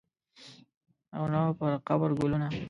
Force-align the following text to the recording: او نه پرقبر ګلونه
او 1.15 1.23
نه 1.33 1.39
پرقبر 1.59 2.09
ګلونه 2.19 2.47